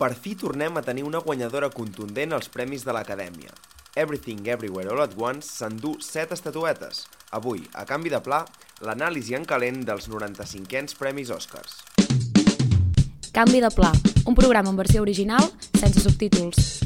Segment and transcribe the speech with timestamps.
[0.00, 3.52] Per fi tornem a tenir una guanyadora contundent als Premis de l'Acadèmia.
[4.00, 7.02] Everything Everywhere All at Once s'endú 7 estatuetes.
[7.36, 8.40] Avui, a canvi de pla,
[8.80, 11.82] l'anàlisi en calent dels 95ens Premis Oscars.
[13.36, 13.92] Canvi de pla,
[14.24, 16.79] un programa en versió original sense subtítols.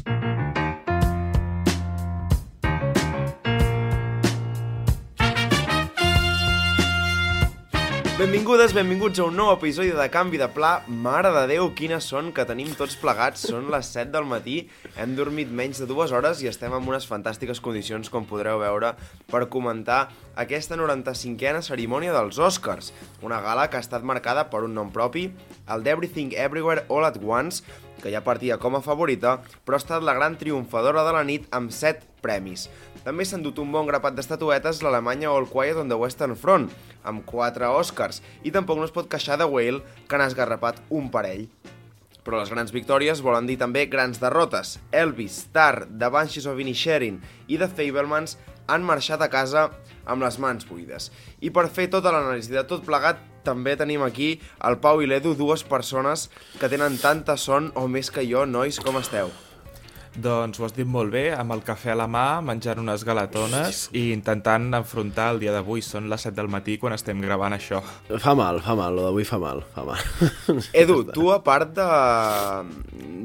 [8.25, 10.79] Benvingudes, benvinguts a un nou episodi de Canvi de Pla.
[10.89, 13.43] Mare de Déu, quines són que tenim tots plegats.
[13.51, 14.55] Són les 7 del matí,
[14.97, 18.95] hem dormit menys de dues hores i estem en unes fantàstiques condicions, com podreu veure,
[19.29, 20.07] per comentar
[20.41, 22.95] aquesta 95a cerimònia dels Oscars.
[23.21, 25.27] Una gala que ha estat marcada per un nom propi,
[25.69, 27.61] el d'Everything Everywhere All at Once,
[28.01, 31.45] que ja partia com a favorita, però ha estat la gran triomfadora de la nit
[31.53, 32.71] amb 7 premis.
[33.05, 36.71] També s'han dut un bon grapat d'estatuetes l'Alemanya All Quiet on the Western Front,
[37.05, 41.11] amb 4 Oscars, i tampoc no es pot queixar de Whale, que n'ha esgarrapat un
[41.13, 41.45] parell.
[42.25, 44.79] Però les grans victòries volen dir també grans derrotes.
[44.89, 48.39] Elvis, Tar, The Banshees of Inisherin i The Fablemans
[48.73, 49.69] han marxat a casa
[50.09, 51.13] amb les mans buides.
[51.45, 55.37] I per fer tota l'anàlisi de tot plegat, també tenim aquí el Pau i l'Edu,
[55.37, 58.49] dues persones que tenen tanta son o més que jo.
[58.49, 59.29] Nois, com esteu?
[60.15, 63.89] Doncs ho has dit molt bé, amb el cafè a la mà, menjant unes galatones
[63.99, 65.83] i intentant enfrontar el dia d'avui.
[65.83, 67.81] Són les 7 del matí quan estem gravant això.
[68.23, 69.99] Fa mal, fa mal, lo d'avui fa mal, fa mal.
[70.85, 71.89] Edu, tu a part de,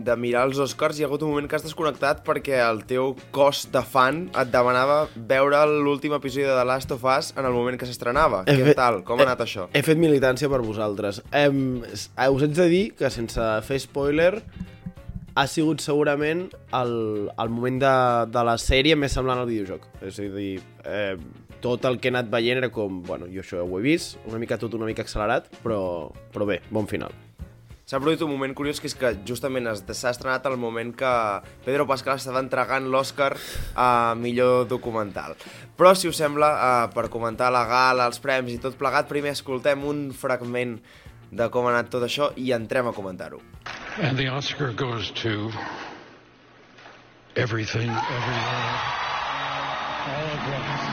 [0.07, 3.13] de mirar els Oscars, hi ha hagut un moment que has desconnectat perquè el teu
[3.35, 7.53] cos de fan et demanava veure l'últim episodi de The Last of Us en el
[7.53, 8.41] moment que s'estrenava.
[8.49, 9.03] He Què fet- tal?
[9.05, 9.67] Com ha anat això?
[9.77, 11.21] He fet militància per vosaltres.
[11.31, 14.39] Em, us haig de dir que, sense fer spoiler,
[15.39, 16.93] ha sigut segurament el,
[17.31, 17.93] el moment de,
[18.33, 19.85] de la sèrie més semblant al videojoc.
[20.03, 21.15] És a dir, eh,
[21.63, 24.41] tot el que he anat veient era com, bueno, jo això ho he vist, una
[24.41, 25.81] mica tot una mica accelerat, però,
[26.33, 27.15] però bé, bon final.
[27.89, 31.13] S'ha produït un moment curiós que és que justament s'ha estrenat el moment que
[31.65, 33.31] Pedro Pascal estava entregant l'Oscar
[33.79, 35.39] a millor documental.
[35.79, 39.33] Però, si us sembla, eh, per comentar la gala, els premis i tot plegat, primer
[39.33, 40.81] escoltem un fragment
[41.31, 43.41] de com ha anat tot això i entrem a comentar-ho.
[43.99, 45.51] And the Oscar goes to
[47.35, 48.71] everything, everywhere,
[50.07, 50.87] all at once.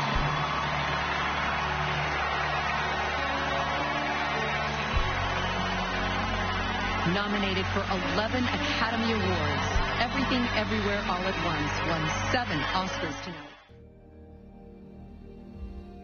[7.14, 7.86] Nominated for
[8.18, 9.66] 11 Academy Awards,
[10.02, 12.02] Everything Everywhere All at Once won
[12.34, 13.54] seven Oscars tonight.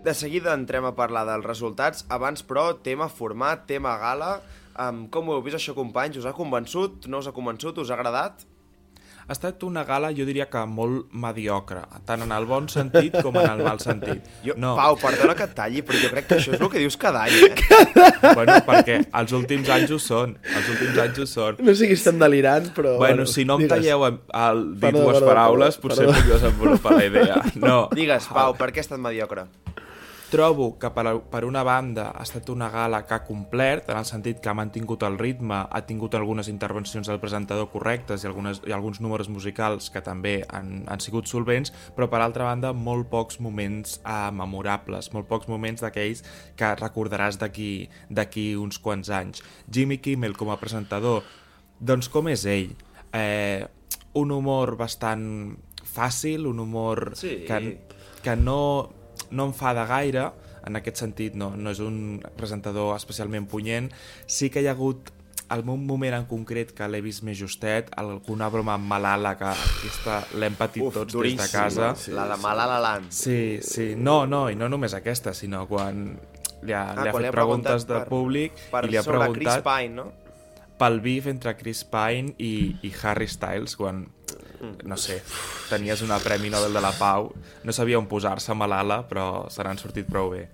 [0.04, 2.04] De seguida entrem a parlar dels resultats.
[2.08, 4.40] Abans, però, tema format, tema gala.
[4.78, 6.16] Um, com ho heu vist això, companys?
[6.22, 7.06] Us ha convençut?
[7.12, 7.76] No us ha convençut?
[7.82, 8.46] Us ha agradat?
[9.22, 13.36] Ha estat una gala, jo diria que molt mediocre, tant en el bon sentit com
[13.38, 14.24] en el mal sentit.
[14.42, 16.82] Jo, no, Pau, perdona que et talli, però jo crec que això és el que
[16.82, 17.84] dius cada any, eh?
[18.38, 21.62] bueno, perquè els últims anys ho són, els últims anys ho són.
[21.62, 22.96] No sé si estem delirants, però...
[22.98, 23.76] Bueno, si no em digues.
[23.76, 26.18] talleu el, el dit Perdó, dues perdó, paraules, perdó, potser perdó.
[26.18, 27.38] puc desenvolupar la idea.
[27.62, 29.46] No, Digues, Pau, per què ha estat mediocre?
[30.32, 34.06] Trobo que per, per una banda ha estat una gala que ha complert, en el
[34.08, 38.62] sentit que ha mantingut el ritme, ha tingut algunes intervencions del presentador correctes i, algunes,
[38.64, 43.10] i alguns números musicals que també han, han sigut solvents, però per altra banda molt
[43.12, 46.24] pocs moments eh, memorables, molt pocs moments d'aquells
[46.56, 49.44] que recordaràs d'aquí uns quants anys.
[49.68, 51.28] Jimmy Kimmel com a presentador,
[51.76, 52.72] doncs com és ell?
[53.12, 53.68] Eh,
[54.16, 55.58] un humor bastant
[55.92, 57.44] fàcil, un humor Sí.
[57.44, 57.60] que,
[58.24, 58.88] que no,
[59.30, 60.30] no enfada gaire,
[60.66, 63.90] en aquest sentit no, no és un presentador especialment punyent,
[64.26, 65.10] sí que hi ha hagut
[65.52, 70.20] algun moment en concret que l'he vist més justet, alguna broma amb Malala que aquesta
[70.40, 71.90] l'hem patit Uf, tots des de duríssim, casa.
[71.98, 73.10] Sí, la de Malala Land.
[73.12, 76.06] Sí, sí, no, no, i no només aquesta, sinó quan
[76.62, 78.84] li ha, Ah, li ha quan li fet ha preguntes preguntat de per- públic Per
[78.86, 80.12] i li ha sobre Chris preguntat Pine, no?
[80.78, 84.06] pel bif entre Chris Pine i, i Harry Styles quan,
[84.62, 85.20] no sé,
[85.68, 87.32] tenies una Premi Nobel de la Pau
[87.64, 90.48] no sabia on posar-se Malala però se n'han sortit prou bé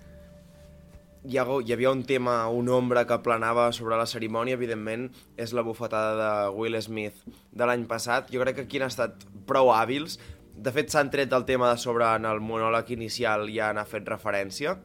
[1.27, 5.51] Hi, ha, hi havia un tema, un ombra que planava sobre la cerimònia, evidentment, és
[5.51, 8.29] la bufetada de Will Smith de l'any passat.
[8.31, 10.15] Jo crec que aquí han estat prou hàbils.
[10.55, 14.07] De fet, s'han tret el tema de sobre en el monòleg inicial ja n'ha fet
[14.07, 14.77] referència.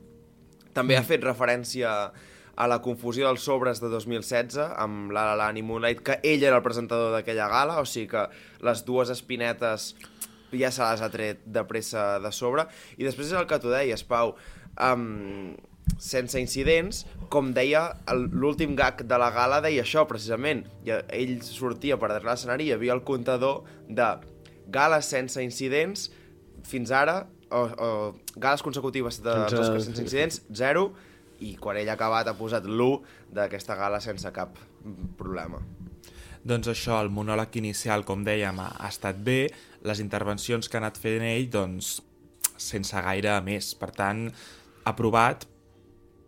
[0.75, 2.11] També ha fet referència a
[2.71, 6.57] la confusió dels sobres de 2016 amb La La Land i Moonlight, que ell era
[6.61, 8.27] el presentador d'aquella gala, o sigui que
[8.65, 9.95] les dues espinetes
[10.55, 12.69] ja se les ha tret de pressa de sobre.
[12.97, 14.37] I després és el que tu deies, Pau,
[14.79, 15.55] um,
[15.99, 20.63] sense incidents, com deia, l'últim gag de la gala deia això, precisament.
[20.87, 24.07] I ell sortia per darrere l'escenari i hi havia el comptador de
[24.73, 26.07] gales sense incidents
[26.65, 30.93] fins ara, o, o gales consecutives de Sense- Oscars sense incidents, zero,
[31.43, 34.59] i quan ell ha acabat ha posat l'1 d'aquesta gala sense cap
[35.19, 35.61] problema.
[36.45, 39.49] Doncs això, el monòleg inicial, com dèiem, ha, estat bé,
[39.89, 41.97] les intervencions que ha anat fent ell, doncs,
[42.61, 43.71] sense gaire més.
[43.81, 44.27] Per tant,
[44.85, 45.47] aprovat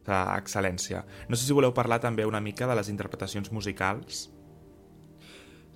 [0.08, 1.02] a excel·lència.
[1.28, 4.30] No sé si voleu parlar també una mica de les interpretacions musicals.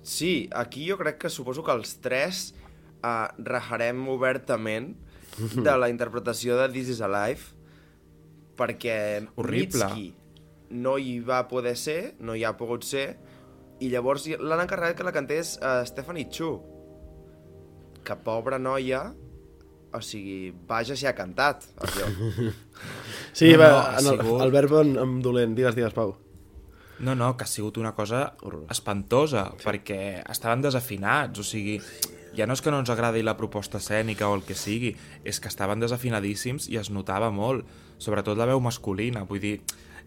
[0.01, 2.47] Sí, aquí jo crec que suposo que els tres
[3.05, 4.95] uh, rajarem obertament
[5.37, 7.60] de la interpretació de This is Alive
[8.61, 8.95] perquè
[9.41, 9.89] Horrible.
[9.89, 10.09] Mitski
[10.77, 13.07] no hi va poder ser, no hi ha pogut ser,
[13.81, 16.53] i llavors l'han encarregat que la cantés uh, Stephanie Chu,
[18.05, 19.01] que pobra noia,
[19.91, 22.07] o sigui, vaja si ha cantat, allò.
[23.35, 25.53] Sí, No, no, no, va, ha en el, sigut- el verb en, en dolent.
[25.55, 26.15] Digues, digues, Pau.
[27.01, 28.23] No, no, que ha sigut una cosa
[28.69, 29.63] espantosa, sí.
[29.65, 29.99] perquè
[30.29, 31.77] estaven desafinats, o sigui,
[32.37, 35.39] ja no és que no ens agradi la proposta escènica o el que sigui, és
[35.39, 37.67] que estaven desafinadíssims i es notava molt,
[38.01, 39.57] sobretot la veu masculina, vull dir,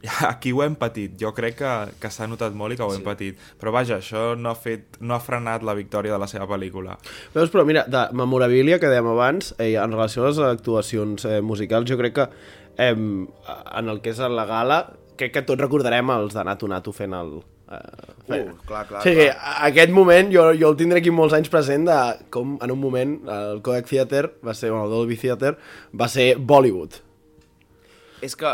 [0.29, 3.05] aquí ho hem patit, jo crec que, que s'ha notat molt i que ho hem
[3.07, 6.49] patit, però vaja, això no ha, fet, no ha frenat la victòria de la seva
[6.51, 6.99] pel·lícula.
[7.35, 11.41] Veus, però mira, de memorabilia que dèiem abans, eh, en relació a les actuacions eh,
[11.41, 12.29] musicals, jo crec que
[12.77, 14.85] eh, en el que és la gala,
[15.17, 17.37] crec que tots recordarem els de Nato Nato fent el...
[18.29, 18.51] Fent...
[18.51, 19.55] Uh, clar, clar, sí, que clar.
[19.71, 21.97] aquest moment jo, jo el tindré aquí molts anys present de
[22.35, 25.55] com en un moment el Kodak Theater va ser, bueno, el Dolby Theater
[25.97, 27.01] va ser Bollywood.
[28.25, 28.53] És que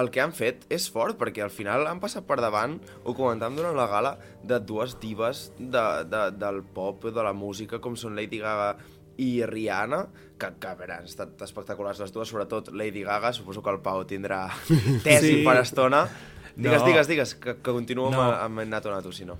[0.00, 3.56] el que han fet és fort, perquè al final han passat per davant, ho comentàvem
[3.58, 4.12] durant la gala,
[4.46, 8.76] de dues divas de, de, del pop, de la música, com són Lady Gaga
[9.20, 10.04] i Rihanna,
[10.40, 14.04] que, que veure, han estat espectaculars les dues, sobretot Lady Gaga, suposo que el Pau
[14.08, 14.44] tindrà
[15.04, 15.42] tesi Sí.
[15.44, 16.04] per estona.
[16.56, 16.86] Digues, No.
[16.86, 18.22] digues, digues, que, que continuo No.
[18.22, 19.38] amb, amb Nato Nato, si no.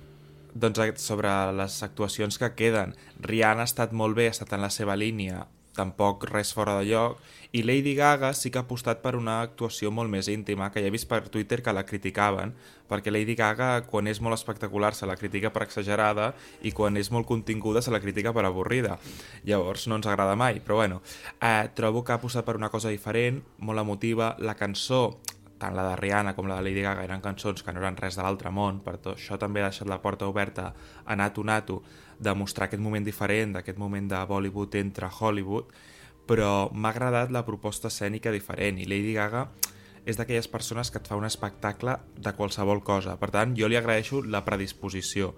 [0.53, 4.61] Doncs eh, sobre les actuacions que queden, Rihanna ha estat molt bé, ha estat en
[4.61, 7.19] la seva línia, tampoc res fora de lloc,
[7.53, 10.87] i Lady Gaga sí que ha apostat per una actuació molt més íntima, que ja
[10.87, 12.53] he vist per Twitter que la criticaven,
[12.91, 17.11] perquè Lady Gaga, quan és molt espectacular, se la critica per exagerada, i quan és
[17.11, 18.97] molt continguda, se la critica per avorrida.
[19.47, 21.01] Llavors, no ens agrada mai, però bueno,
[21.41, 25.19] eh, trobo que ha apostat per una cosa diferent, molt emotiva, la cançó
[25.61, 28.17] tant la de Rihanna com la de Lady Gaga eren cançons que no eren res
[28.17, 30.71] de l'altre món, per tot això també ha deixat la porta oberta
[31.05, 31.81] a Nato Nato
[32.19, 35.69] de mostrar aquest moment diferent, d'aquest moment de Bollywood entre Hollywood,
[36.27, 39.47] però m'ha agradat la proposta escènica diferent i Lady Gaga
[40.05, 43.17] és d'aquelles persones que et fa un espectacle de qualsevol cosa.
[43.21, 45.35] Per tant, jo li agraeixo la predisposició.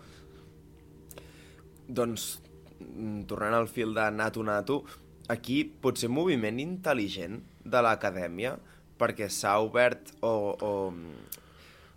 [1.88, 2.40] Doncs,
[2.80, 4.84] mm, tornant al fil de Nato Nato,
[5.28, 8.58] aquí potser un moviment intel·ligent de l'acadèmia,
[9.03, 10.73] perquè s'ha obert o, o,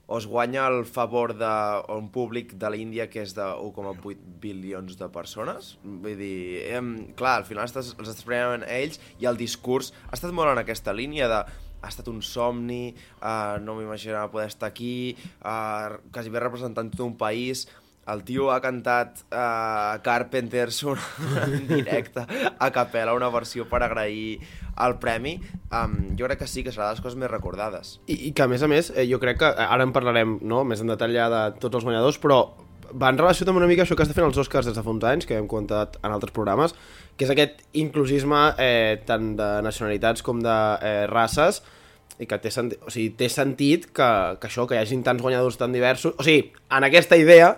[0.06, 5.08] o es guanya el favor d'un públic de l'Índia que és de 1,8 bilions de
[5.14, 5.76] persones.
[5.82, 10.18] Vull dir, em, clar, al final estàs, els estàs prenent ells i el discurs ha
[10.18, 11.44] estat molt en aquesta línia de
[11.86, 15.14] ha estat un somni, uh, no m'imaginava poder estar aquí,
[15.44, 17.66] uh, quasi bé representant tot un país,
[18.12, 21.02] el tio ha cantat uh, Carpenters una,
[21.46, 22.22] en directe
[22.58, 24.38] a capella, una versió per agrair
[24.84, 25.36] el premi.
[25.72, 27.96] Um, jo crec que sí, que serà de les coses més recordades.
[28.06, 30.38] I, I que, a més a més, eh, jo crec que eh, ara en parlarem
[30.46, 32.40] no, més en detall ja de tots els guanyadors, però
[32.94, 34.92] va en relació també una mica això que està fent els Oscars des de fa
[34.92, 36.76] uns anys, que hem comentat en altres programes,
[37.16, 41.64] que és aquest inclusisme eh, tant de nacionalitats com de eh, races,
[42.22, 44.10] i que té, senti o sigui, té sentit que,
[44.40, 46.14] que això, que hi hagin tants guanyadors tan diversos...
[46.16, 47.56] O sigui, en aquesta idea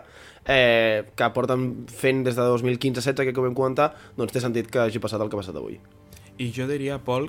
[0.49, 5.03] eh, que porten fent des de 2015-16, que vam comentar, doncs té sentit que hagi
[5.03, 5.79] passat el que ha passat avui.
[6.39, 7.29] I jo diria, Pol,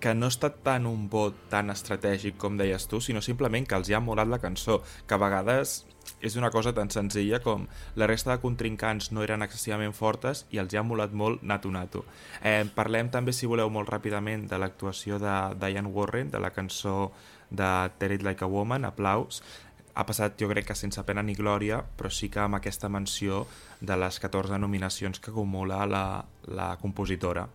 [0.00, 3.76] que no ha estat tant un vot tan estratègic com deies tu, sinó simplement que
[3.78, 5.84] els hi ha molat la cançó, que a vegades
[6.20, 7.66] és una cosa tan senzilla com
[7.96, 11.72] la resta de contrincants no eren excessivament fortes i els hi ha molat molt Nato
[11.72, 12.04] Nato.
[12.42, 17.12] Eh, parlem també, si voleu, molt ràpidament de l'actuació de Diane Warren, de la cançó
[17.50, 19.42] de Tear It Like a Woman, Aplaus,
[19.94, 23.44] ha passat jo crec que sense pena ni glòria, però sí que amb aquesta menció
[23.80, 27.46] de les 14 nominacions que acumula la, la compositora.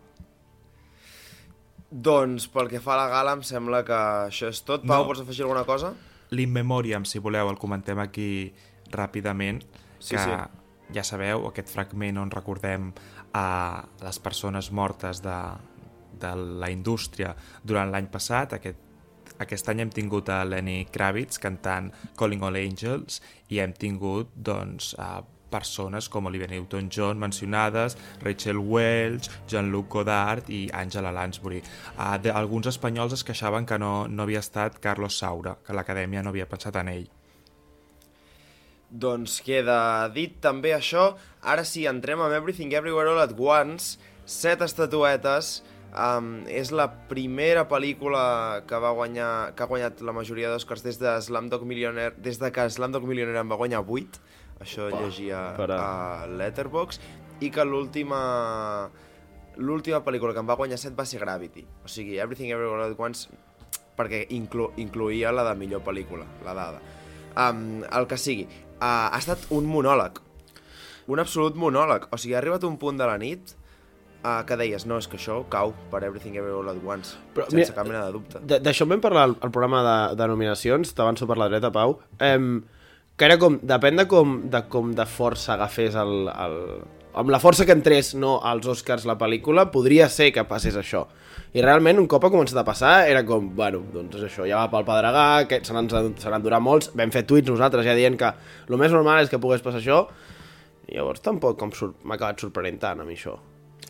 [1.89, 3.97] Doncs pel que fa a la gala em sembla que
[4.29, 4.83] això és tot.
[4.85, 5.07] Pau, No.
[5.09, 5.93] pots afegir alguna cosa?
[6.31, 8.53] L'In Memoriam, si voleu, el comentem aquí
[8.91, 9.63] ràpidament,
[9.99, 10.29] Sí, que sí.
[10.93, 12.93] ja sabeu, aquest fragment on recordem
[13.33, 15.37] a les persones mortes de,
[16.19, 18.77] de la indústria durant l'any passat, aquest,
[19.39, 24.93] aquest any hem tingut a Lenny Kravitz cantant Calling All Angels i hem tingut doncs,
[24.99, 31.61] a persones com Olivia Newton-John mencionades, Rachel Welch, Jean-Luc Godard i Angela Lansbury.
[32.21, 36.33] De, alguns espanyols es queixaven que no, no havia estat Carlos Saura, que l'acadèmia no
[36.33, 37.07] havia pensat en ell.
[38.89, 41.11] Doncs queda dit també això.
[41.45, 43.99] Ara sí, entrem amb Everything Everywhere All at Once.
[44.25, 45.59] Set estatuetes.
[45.89, 50.99] Um, és la primera pel·lícula que va guanyar que ha guanyat la majoria d'Oscars des
[51.01, 54.21] de Slumdog Millionaire des de que Slumdog Millionaire en va guanyar 8
[54.61, 55.79] això llegia para.
[55.79, 57.01] a Letterboxd,
[57.41, 58.19] i que l'última
[59.57, 61.65] l'última pel·lícula que em va guanyar 7 va ser Gravity.
[61.83, 63.27] O sigui, Everything Everywhere All at Once
[63.99, 66.79] perquè inclu incluïa la de millor pel·lícula, la dada.
[67.35, 68.45] Um, el que sigui,
[68.77, 70.21] uh, ha estat un monòleg.
[71.09, 72.07] Un absolut monòleg.
[72.13, 73.55] O sigui, ha arribat un punt de la nit
[74.23, 77.47] uh, que deies, no, és que això cau per Everything Everywhere All at Once, Però,
[77.47, 78.43] sense mira, cap mena de dubte.
[78.59, 81.99] D'això en vam parlar al, al programa de, de nominacions, t'avanço per la dreta, Pau,
[82.23, 82.61] em,
[83.19, 86.57] que era com, depèn de com de, com de força agafés el, el,
[87.19, 91.05] amb la força que entrés no, als Oscars la pel·lícula, podria ser que passés això.
[91.51, 94.69] I realment, un cop ha començat a passar, era com, bueno, doncs això, ja va
[94.71, 98.33] pel pedregà, que se n'han durat molts, vam fer tuits nosaltres ja dient que
[98.69, 100.03] el més normal és que pogués passar això,
[100.89, 103.35] i llavors tampoc m'ha acabat sorprenent tant a mi això.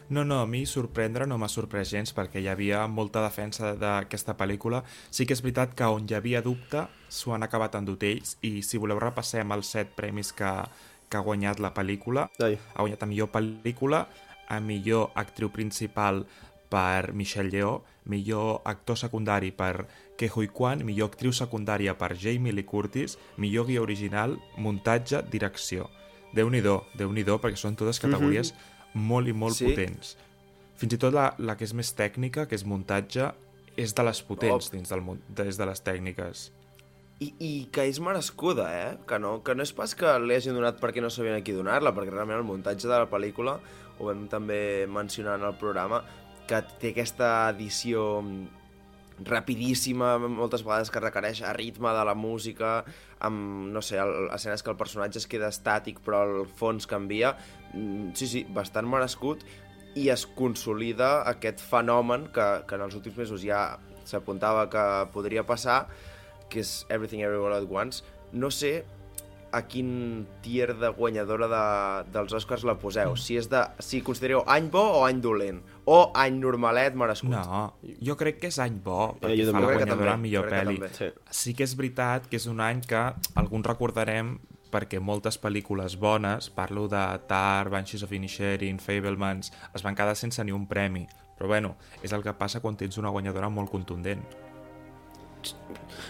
[0.09, 4.33] No, no, a mi sorprendre no m'ha sorprès gens perquè hi havia molta defensa d'aquesta
[4.39, 4.81] pel·lícula.
[5.13, 8.63] Sí que és veritat que on hi havia dubte s'ho han acabat endut ells i
[8.65, 10.49] si voleu repassem els set premis que,
[11.05, 12.25] que ha guanyat la pel·lícula.
[12.41, 12.57] Ai.
[12.57, 14.07] Ha guanyat a millor pel·lícula,
[14.49, 16.23] a millor actriu principal
[16.73, 19.85] per Michelle Yeoh, millor actor secundari per
[20.17, 25.85] Ke Huy Quan, millor actriu secundària per Jamie Lee Curtis, millor guia original, muntatge, direcció.
[26.33, 28.53] Déu-n'hi-do, déu nhi déu perquè són totes categories
[28.93, 29.65] molt i molt Sí.
[29.69, 30.17] potents.
[30.79, 33.33] Fins i tot la, la que és més tècnica, que és muntatge,
[33.77, 34.71] és de les potents Oh.
[34.75, 36.51] dins del, des de les tècniques.
[37.19, 38.97] I, I que és merescuda, eh?
[39.05, 41.51] Que no, que no és pas que li hagin donat perquè no sabien a qui
[41.51, 43.59] donar-la, perquè realment el muntatge de la pel·lícula,
[43.99, 46.03] ho vam també mencionar en el programa,
[46.47, 48.47] que té aquesta edició mm,
[49.25, 52.83] rapidíssima, moltes vegades que requereix a ritme de la música,
[53.19, 57.35] amb, no sé, el, escenes que el personatge es queda estàtic però el fons canvia.
[57.73, 59.43] Mm, Sí, sí, bastant merescut
[59.99, 65.43] i es consolida aquest fenomen que, que en els últims mesos ja s'apuntava que podria
[65.45, 65.83] passar,
[66.49, 68.03] que és Everything Everywhere at Once.
[68.33, 68.85] No sé
[69.51, 71.63] a quin tier de guanyadora de,
[72.13, 73.15] dels Oscars la poseu.
[73.17, 75.61] Si és de, si considereu any bo o any dolent.
[75.89, 77.31] O any normalet merescut.
[77.33, 77.63] No,
[78.05, 79.65] jo crec que és any bo, perquè jo fa també.
[79.65, 80.79] la guanyadora també, millor pel·li.
[80.97, 81.09] Sí.
[81.41, 83.01] Sí que és veritat que és un any que
[83.39, 84.37] alguns recordarem
[84.69, 90.45] perquè moltes pel·lícules bones, parlo de Tar, Banshees of Inisherin, Fablemans, es van quedar sense
[90.45, 91.07] ni un premi.
[91.39, 94.21] Però bueno, és el que passa quan tens una guanyadora molt contundent.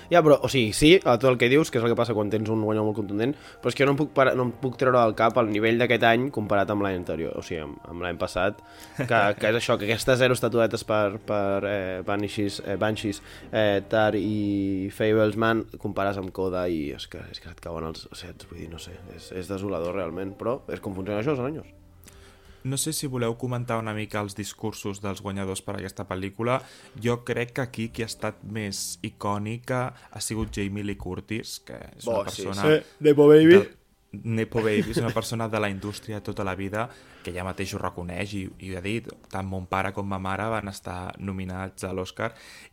[0.09, 2.15] Ja, però, o sigui, sí, a tot el que dius, que és el que passa
[2.17, 4.47] quan tens un guanyador molt contundent, però és que jo no em puc, para, no
[4.47, 7.61] em puc treure del cap el nivell d'aquest any comparat amb l'any anterior, o sigui,
[7.67, 8.61] amb, amb l'any passat,
[8.97, 13.21] que, que és això, que aquestes zero estatuetes per, per eh, Banshees, eh, Banshees
[13.51, 18.07] eh, Tar i Fablesman compares amb Coda i és que, és que et cauen els
[18.09, 21.78] sets, vull dir, no sé, és, és desolador realment, però és com funciona això, senyors.
[22.63, 26.59] No sé si voleu comentar una mica els discursos dels guanyadors per a aquesta pel·lícula.
[27.01, 31.77] Jo crec que aquí qui ha estat més icònica ha sigut Jamie Lee Curtis, que
[31.97, 32.81] és Bo, una sí, persona...
[32.99, 33.53] Nepo Baby.
[33.55, 33.78] de-
[34.11, 36.87] Nepo Baby és una persona de la indústria tota la vida
[37.21, 40.17] que ja mateix ho reconeix i, i ho ha dit, tant mon pare com ma
[40.17, 42.31] mare van estar nominats a l'Oscar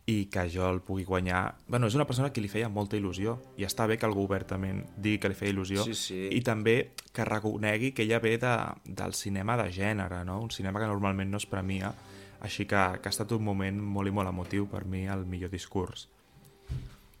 [0.09, 1.43] i que jo el pugui guanyar...
[1.67, 4.81] bueno, és una persona que li feia molta il·lusió i està bé que algú obertament
[4.97, 6.21] digui que li feia il·lusió Sí, sí.
[6.33, 10.41] i també que reconegui que ella ve de, del cinema de gènere, no?
[10.41, 11.93] un cinema que normalment no es premia
[12.41, 15.53] així que, que ha estat un moment molt i molt emotiu per mi el millor
[15.53, 16.07] discurs.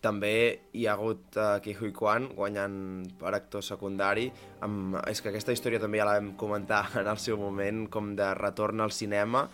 [0.01, 0.31] També
[0.77, 2.77] hi ha hagut uh, Ki Hui Kwan guanyant
[3.17, 4.27] per actor secundari.
[4.65, 4.99] Amb...
[5.09, 8.29] És que aquesta història també ja la vam comentar en el seu moment, com de
[8.37, 9.47] retorn al cinema.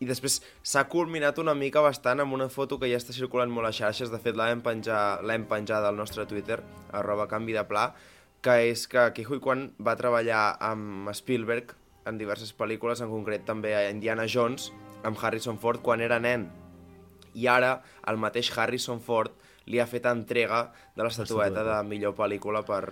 [0.00, 3.68] I després s'ha culminat una mica bastant amb una foto que ja està circulant molt
[3.68, 4.08] a xarxes.
[4.12, 6.62] De fet, l'hem penjar, l'hem penjada al nostre Twitter,
[6.96, 7.90] arroba canvi de pla,
[8.40, 11.76] que és que Ki Hui Kwan va treballar amb Spielberg
[12.08, 14.70] en diverses pel·lícules, en concret també a Indiana Jones,
[15.04, 16.48] amb Harrison Ford quan era nen
[17.34, 17.80] i ara
[18.10, 19.34] el mateix Harrison Ford
[19.66, 22.84] li ha fet entrega de l'estatueta de millor pel·lícula per,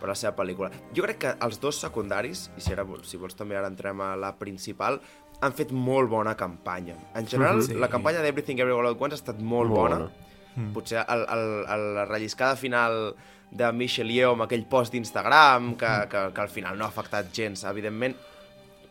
[0.00, 0.70] per la seva pel·lícula.
[0.96, 4.14] Jo crec que els dos secundaris, i si, ara, si vols també ara entrem a
[4.16, 5.00] la principal,
[5.40, 6.94] han fet molt bona campanya.
[7.14, 7.74] En general, Sí.
[7.74, 9.98] la campanya d'Everything Everywhere All at Once ha estat molt, Molt bona.
[9.98, 10.70] bona.
[10.72, 13.14] Potser el, el, el, la relliscada final
[13.50, 17.32] de Michelle Yeoh amb aquell post d'Instagram, que, que, que al final no ha afectat
[17.34, 18.14] gens, evidentment,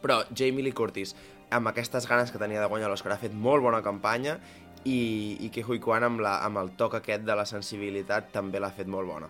[0.03, 1.15] però Jamie Lee Curtis,
[1.53, 4.37] amb aquestes ganes que tenia de guanyar l'Oscar, ha fet molt bona campanya
[4.85, 8.61] i, i que Hui Kwan amb, la, amb el toc aquest de la sensibilitat també
[8.61, 9.29] l'ha fet molt bona.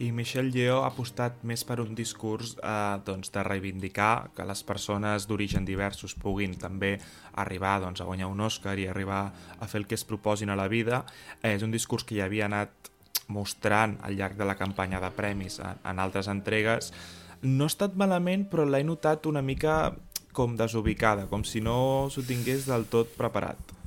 [0.00, 4.62] I Michelle Yeoh ha apostat més per un discurs eh, doncs, de reivindicar que les
[4.64, 6.94] persones d'origen diversos puguin també
[7.42, 9.26] arribar doncs, a guanyar un Oscar i arribar
[9.60, 11.02] a fer el que es proposin a la vida.
[11.42, 12.88] Eh, és un discurs que ja havia anat
[13.28, 16.94] mostrant al llarg de la campanya de premis en, en altres entregues.
[17.42, 19.92] No ha estat malament, però l'he notat una mica
[20.32, 23.79] com desubicada, com si no s'ho tingués del tot preparat.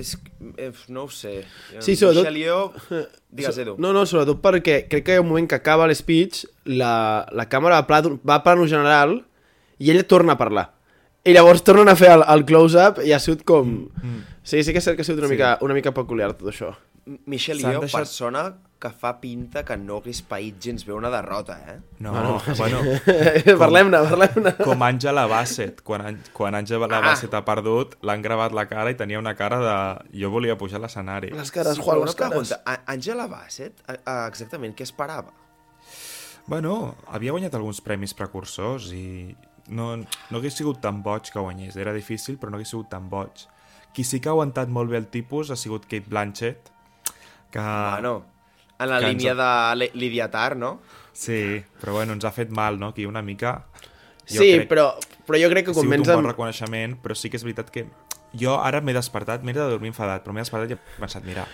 [0.00, 0.14] És...
[0.56, 1.44] Eh, no ho sé.
[1.78, 2.72] Sí, sobretot- Yeoh...
[3.30, 3.76] Digues, Edu.
[3.78, 7.46] No, no, sobretot perquè crec que hi ha un moment que acaba l'speech, la, la
[7.52, 9.18] càmera va, pla, va a plano general
[9.78, 10.66] i ella torna a parlar.
[11.24, 13.76] I llavors tornen a fer el, el close-up i ha sigut com...
[14.02, 15.34] Mm, Sí, sí que és cert que ha sigut una, Sí.
[15.36, 16.70] mica, una mica peculiar tot això.
[17.28, 18.44] Michelle Yeoh, deixat- persona
[18.80, 21.74] que fa pinta que no hagués paït gens bé una derrota, eh?
[22.00, 22.12] No,
[22.56, 22.78] bueno,
[23.60, 24.52] parlem-ne, parlem-ne.
[24.64, 25.82] com Angela Bassett.
[25.84, 27.00] Quan, An- quan Angela Ah.
[27.04, 29.76] Bassett ha perdut, l'han gravat la cara i tenia una cara de...
[30.22, 31.28] Jo volia pujar a l'escenari.
[31.36, 32.30] Les cares, Sí, Juan, les cares.
[32.32, 32.62] pregunta.
[32.64, 35.30] A- Angela Bassett, a- a- exactament, què esperava?
[36.46, 39.36] Bueno, havia guanyat alguns premis precursors i
[39.68, 41.76] no, no hagués sigut tan boig que guanyés.
[41.76, 43.44] Era difícil, però no hagués sigut tan boig.
[43.94, 46.72] Qui sí que ha aguantat molt bé el tipus ha sigut Kate Blanchett,
[47.52, 47.60] que...
[47.60, 48.24] Bueno,
[48.80, 49.00] en la Ah.
[49.00, 50.80] que línia ha- de Li- Lydia Tarr, no?
[51.12, 53.66] Sí, però bueno, ens ha fet mal, no?, aquí una mica...
[54.30, 54.94] Jo Sí, crec- però,
[55.26, 57.86] però jo crec que ha sigut un bon reconeixement, però sí que és veritat que
[58.32, 61.46] jo ara m'he despertat, m'he de dormir enfadat, però m'he despertat i he pensat, mira,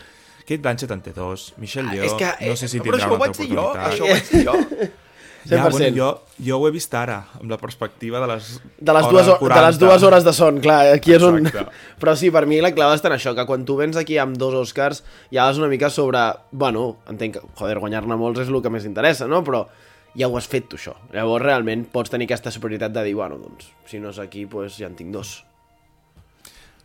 [0.47, 3.01] Kate Blanchett en té dos, Michelle Ah, Yeoh, és que, no sé si Però tindrà
[3.01, 3.93] això ho una vaig altra dir jo, oportunitat.
[3.93, 4.93] això ho vaig dir jo.
[5.47, 5.71] Ja, 100%.
[5.71, 6.09] bueno, jo,
[6.47, 8.49] jo ho he vist ara, amb la perspectiva de les,
[8.79, 9.79] De les, dues, ho- de les 40.
[9.85, 11.39] dues hores de son, clar, aquí és on...
[11.47, 11.71] Exacte.
[12.03, 14.37] Però sí, per mi la clau està en això, que quan tu vens aquí amb
[14.37, 16.19] dos Oscars ja vas una mica sobre...
[16.51, 19.43] Bueno, entenc que, joder, guanyar-ne molts és el que més interessa, no?
[19.47, 19.65] Però
[20.17, 20.95] ja ho has fet tu, això.
[21.13, 24.79] Llavors, realment, pots tenir aquesta superioritat de dir, bueno, doncs, si no és aquí, doncs
[24.81, 25.43] ja en tinc dos.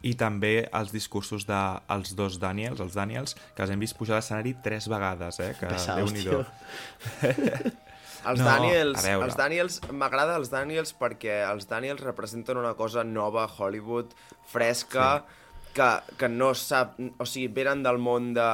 [0.02, 3.94] I també els discursos dels de, els dos Daniels, els Daniels, que els hem vist
[4.00, 5.52] pujar a l'escenari tres vegades, eh?
[5.60, 6.40] Que Pesaos, Déu-n'hi-do.
[6.42, 7.72] tio.
[8.30, 13.46] Els No, Daniels, els Daniels, m'agrada els Daniels perquè els Daniels representen una cosa nova
[13.48, 14.12] a Hollywood,
[14.52, 15.72] fresca, sí.
[15.80, 15.88] que,
[16.20, 17.00] que no sap...
[17.18, 18.46] O sigui, venen del món de...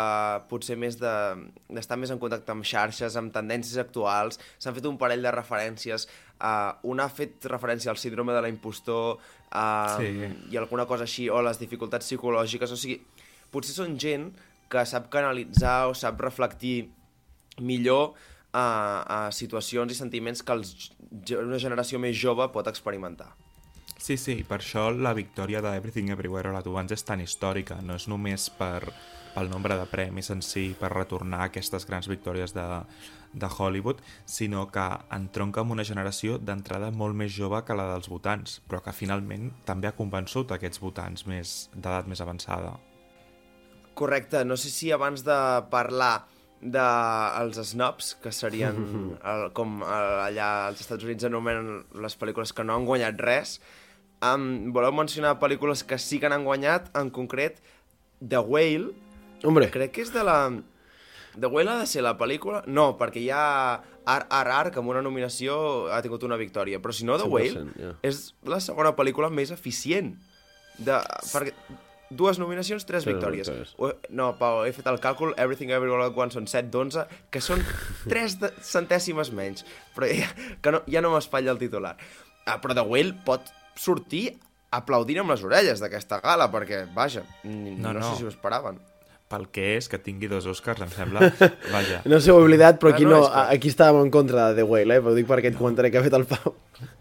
[0.47, 1.13] potser més de...
[1.67, 6.07] d'estar més en contacte amb xarxes, amb tendències actuals, s'han fet un parell de referències,
[6.39, 9.17] uh, una ha fet referència al síndrome de l'impostor,
[9.51, 10.31] uh, Sí.
[10.53, 13.01] i alguna cosa així, o les dificultats psicològiques, o sigui,
[13.51, 14.31] potser són gent
[14.71, 16.89] que sap canalitzar o sap reflectir
[17.63, 18.13] millor
[18.57, 18.67] a,
[19.05, 20.89] a situacions i sentiments que els,
[21.37, 23.33] una generació més jove pot experimentar.
[23.97, 27.79] Sí, sí, per això la victòria de Everything Everywhere All At Once és tan històrica.
[27.83, 28.93] No és només per,
[29.33, 32.65] pel nombre de premis en si, per retornar aquestes grans victòries de,
[33.33, 34.85] de Hollywood, sinó que
[35.17, 39.49] entronca amb una generació d'entrada molt més jove que la dels votants, però que finalment
[39.65, 42.77] també ha convençut aquests votants més d'edat més avançada.
[43.97, 45.37] Correcte, no sé si abans de
[45.73, 46.27] parlar
[46.61, 48.77] dels snobs, que serien
[49.31, 53.57] el, com el, allà als Estats Units anomenen les pel·lícules que no han guanyat res,
[54.25, 57.61] um, voleu mencionar pel·lícules que sí que n'han guanyat, en concret
[58.21, 58.95] The Whale,
[59.45, 60.37] Hombre, crec que és de la...
[61.37, 62.63] The Whale ha de ser la pel·lícula...
[62.65, 63.43] No, perquè hi ha
[64.07, 65.57] RRR, que amb una nominació
[65.93, 66.79] ha tingut una victòria.
[66.81, 67.91] Però si no, The 100%, Whale ja.
[68.07, 70.15] és la segona pel·lícula més eficient.
[70.77, 70.97] De...
[71.29, 71.53] Perquè
[72.09, 73.47] dues nominacions, tres Sí, victòries.
[73.49, 73.73] victòries.
[73.77, 77.05] Ho No, Pau, he fet el càlcul, Everything Everywhere All at Once són 7 d'11,
[77.31, 77.63] que són
[78.09, 78.51] 3 de...
[78.63, 79.65] centèsimes menys.
[79.95, 80.27] Però ja,
[80.61, 81.95] que no, ja no m'espatlla el titular.
[82.45, 84.37] Ah, però The Whale pot sortir
[84.71, 88.09] aplaudint amb les orelles d'aquesta gala, perquè, vaja, no, No, no, no.
[88.11, 88.79] sé si ho esperaven.
[89.27, 91.19] Pel que és, que tingui dos Oscars, em sembla...
[91.73, 92.01] Vaja.
[92.07, 94.49] no s'ho he oblidat, però Ah, aquí, no, no, és que- aquí estàvem en contra
[94.53, 95.01] de The Whale, eh?
[95.03, 96.53] Però ho dic per aquest comentari que ha fet el Pau.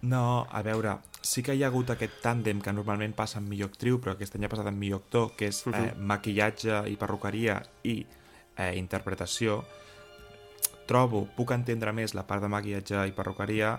[0.03, 3.73] No, a veure, sí que hi ha hagut aquest tàndem que normalment passa amb millor
[3.73, 7.59] actriu, però aquest any ha passat amb millor actor, que és eh, maquillatge i perruqueria
[7.83, 9.61] i eh, interpretació.
[10.87, 13.75] Trobo, puc entendre més la part de maquillatge i perruqueria.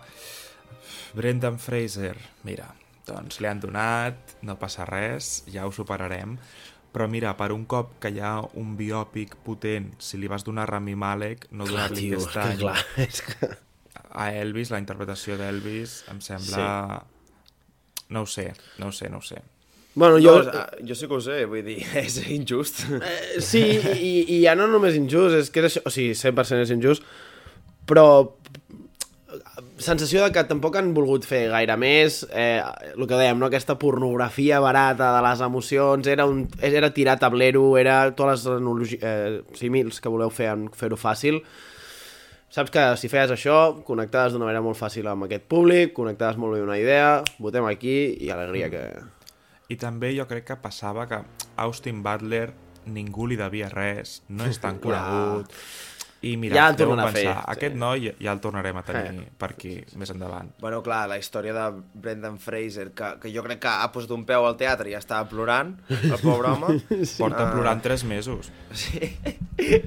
[1.15, 2.67] Brendan Fraser, mira,
[3.07, 6.35] doncs li han donat, no passa res, ja ho superarem.
[6.91, 10.67] Però mira, per un cop que hi ha un biòpic potent, si li vas donar
[10.67, 13.51] Rami Malek, no donar-li aquest que any clar, és que...
[14.17, 16.65] a Elvis, la interpretació d'Elvis, em sembla...
[18.09, 19.41] No ho sé, no ho sé, no ho sé.
[19.97, 20.51] Bueno, Jo, jo...
[20.51, 22.83] no, jo sí que ho sé, vull dir, és injust.
[23.01, 23.63] Eh, Sí,
[23.97, 27.07] i, i ja no només injust, és que és això, o sigui, 100% és injust,
[27.89, 28.07] però
[29.77, 32.61] sensació de que tampoc han volgut fer gaire més, eh,
[32.93, 33.49] el que dèiem, no?
[33.49, 39.41] aquesta pornografia barata de les emocions, era, un, era tirar tablero, era totes les eh,
[39.57, 41.41] símils que voleu fer en fer-ho fàcil.
[42.47, 43.57] Saps que si feies això,
[43.87, 47.09] connectaves d'una manera molt fàcil amb aquest públic, connectaves molt bé una idea,
[47.43, 48.83] votem aquí i alegria que...
[49.67, 51.19] I també jo crec que passava que
[51.59, 52.53] Austin Butler
[52.87, 55.51] ningú li devia res, no és tan conegut.
[56.25, 57.51] I mira, Ja el deu tornen a fer, pensar, sí.
[57.53, 59.27] aquest noi ja el tornarem a tenir Eh.
[59.37, 60.49] per aquí més endavant.
[60.59, 64.25] Bueno, clar, la història de Brendan Fraser, que, que jo crec que ha posat un
[64.25, 66.79] peu al teatre i ja estava plorant, el pobre home.
[67.19, 67.51] Porta Ah.
[67.53, 68.51] plorant tres mesos.
[68.73, 69.13] Sí.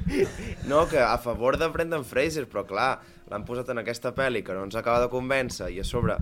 [0.66, 4.54] No, que a favor de Brendan Fraser, però clar, l'han posat en aquesta pel·li que
[4.54, 6.16] no ens acaba de convèncer i a sobre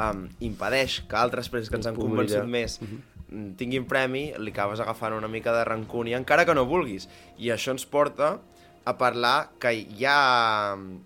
[0.00, 4.80] um, impedeix que altres pel·lis que ens han convençut més mm, tinguin premi, li acabes
[4.80, 7.08] agafant una mica de rancúnia, encara que no vulguis.
[7.38, 8.38] I això ens porta
[8.84, 10.98] a parlar que hi ha mm,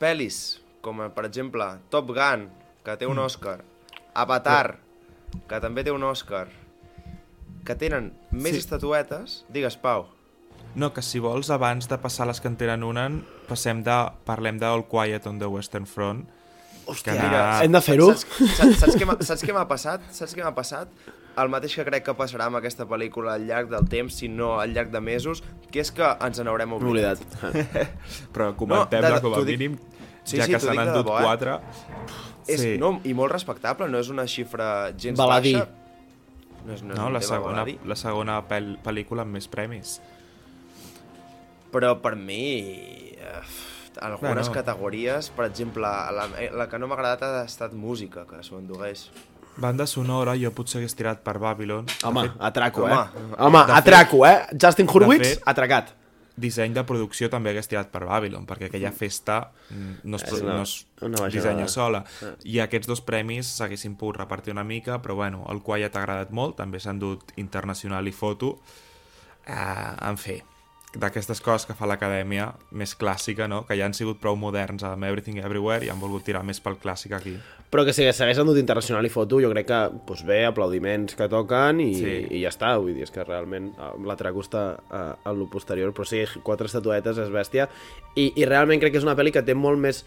[0.00, 2.46] pel·lis, com per exemple Top Gun,
[2.86, 3.58] que té un Òscar,
[4.14, 4.78] Avatar,
[5.48, 6.46] que també té un Òscar,
[7.66, 8.62] que tenen més Sí.
[8.64, 9.42] estatuetes...
[9.52, 10.06] Digues, Pau.
[10.78, 13.08] No, que si vols, abans de passar les que en tenen una,
[13.48, 16.26] passem de, parlem de All Quiet on the Western Front.
[16.88, 18.06] Hòstia, que ara- hem de fer-ho?
[18.14, 20.04] Saps, saps, saps, què m'ha- saps què m'ha passat?
[20.14, 20.88] Saps què m'ha passat?
[21.38, 24.58] El mateix que crec que passarà amb aquesta pel·lícula al llarg del temps, si no
[24.60, 27.20] al llarg de mesos, que és que ens n'haurem oblidat.
[27.42, 27.92] oblidat.
[28.34, 29.78] Però comentem-la No, com a dic- mínim,
[30.24, 31.22] Sí, ja sí, que se n'han dut eh?
[31.22, 31.58] quatre.
[32.48, 32.74] És, Sí.
[32.80, 35.54] no, I molt respectable, no és una xifra gens Baladí.
[35.54, 35.68] baixa.
[36.66, 37.78] No, és, no, és No, la segona, baladí.
[37.84, 40.00] la segona pel pel·lícula amb més premis.
[41.72, 43.42] Però per mi, eh,
[44.00, 44.52] algunes bueno.
[44.52, 49.10] categories, per exemple, la, la que no m'ha agradat ha estat música, que s'ho endugués.
[49.58, 51.86] Banda sonora, jo potser hagués tirat per Babylon.
[52.04, 52.94] Home, atraco, home.
[52.94, 53.24] eh?
[53.38, 54.46] Home, De atraco, eh?
[54.60, 55.94] Justin Hurwitz, fet- atracat.
[56.38, 59.50] Disseny de producció també hagués tirat per Babylon, perquè aquella festa
[60.04, 62.04] no es, És una- no es una dissenya sola.
[62.44, 66.30] I aquests dos premis s'haguessin pogut repartir una mica, però bueno, el Quiet t'ha agradat
[66.30, 68.60] molt, també s'han dut internacional i foto.
[69.48, 70.42] Uh, en fi,
[70.96, 73.64] d'aquestes coses que fa l'acadèmia més clàssica, no?
[73.68, 76.78] que ja han sigut prou moderns amb Everything Everywhere i han volgut tirar més pel
[76.80, 77.34] clàssic aquí.
[77.68, 81.28] Però que si segueix endut internacional i foto, jo crec que doncs bé, aplaudiments que
[81.28, 82.14] toquen i, Sí.
[82.38, 82.72] i ja està.
[82.80, 86.70] Vull dir, és que realment eh, l'atraco està a, a lo posterior, però sí, quatre
[86.70, 87.68] estatuetes és bèstia.
[88.16, 90.04] I, I realment crec que és una pel·li que té molt més...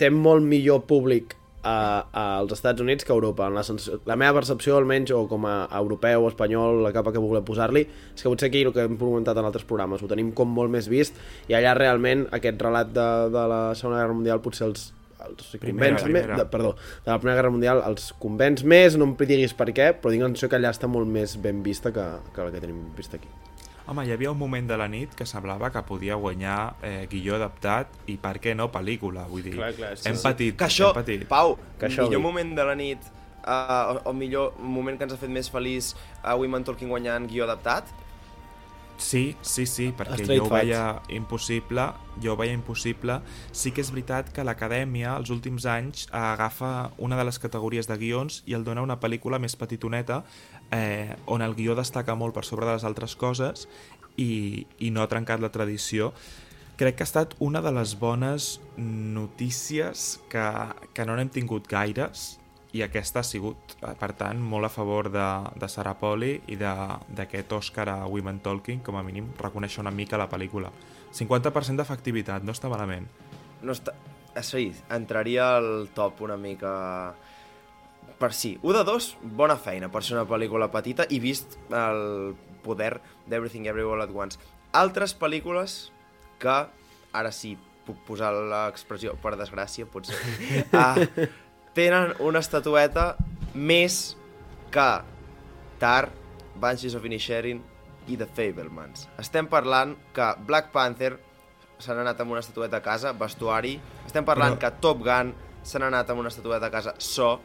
[0.00, 3.48] té molt millor públic a, als Estats Units que a Europa.
[3.48, 3.64] En la,
[4.06, 7.86] la meva percepció, almenys, o com a europeu o espanyol, la capa que vulguem posar-li,
[8.14, 10.72] és que potser aquí el que hem comentat en altres programes, ho tenim com molt
[10.72, 11.16] més vist,
[11.48, 14.90] i allà realment aquest relat de, de la Segona Guerra Mundial potser els,
[15.24, 16.74] els Primera, convenç més, de, perdó,
[17.06, 20.28] de la Primera Guerra Mundial els convenç més, no em diguis per què, però tinc
[20.28, 23.32] la que allà està molt més ben vista que, que la que tenim vista aquí.
[23.86, 27.34] Home, hi havia un moment de la nit que semblava que podia guanyar eh, guió
[27.36, 30.24] adaptat i per què no pel·lícula, vull dir, Clar, clar, sí, hem sí.
[30.24, 31.26] patit, Que això, hem patit.
[31.28, 33.10] Pau, Que això, millor moment de la nit
[33.44, 35.92] uh, o, o millor moment que ens ha fet més feliç
[36.22, 37.92] a uh, Women Talking guanyant guió adaptat?
[38.96, 41.88] Sí, sí, sí, perquè Straight jo ho veia impossible,
[42.22, 43.18] jo ho veia impossible.
[43.52, 47.98] Sí que és veritat que l'acadèmia, els últims anys, agafa una de les categories de
[47.98, 50.22] guions i el dona una pel·lícula més petitoneta,
[50.70, 53.66] eh, on el guió destaca molt per sobre de les altres coses
[54.16, 56.12] i, i no ha trencat la tradició.
[56.78, 60.46] Crec que ha estat una de les bones notícies que,
[60.94, 62.34] que no n'hem tingut gaires
[62.74, 65.26] i aquesta ha sigut, eh, per tant, molt a favor de,
[65.60, 70.18] de Sarah Poli i d'aquest Òscar a Women Talking, com a mínim, reconèixer una mica
[70.18, 70.72] la pel·lícula.
[71.14, 73.06] 50% d'efectivitat, no està malament.
[73.62, 73.94] No està...
[74.34, 77.14] eh, Sí, entraria al top una mica...
[78.18, 78.56] Per sí.
[78.62, 79.06] 1 de 2,
[79.38, 84.14] bona feina per ser una pel·lícula petita i vist el poder d'Everything Everywhere All at
[84.14, 84.38] Once.
[84.74, 85.92] Altres pel·lícules
[86.42, 86.58] que,
[87.14, 87.54] ara sí,
[87.86, 90.18] puc posar l'expressió, per desgràcia, potser,
[90.72, 90.96] ah,
[91.74, 93.16] tenen una estatueta
[93.54, 94.16] més
[94.74, 94.88] que
[95.78, 96.08] Tar,
[96.60, 97.60] Banshees of Inisherin
[98.06, 99.08] i The Fablemans.
[99.18, 101.16] Estem parlant que Black Panther
[101.78, 103.74] se n'ha anat amb una estatueta a casa, vestuari.
[104.06, 107.40] Estem parlant Però- que Top Gun se n'ha anat amb una estatueta a casa, so.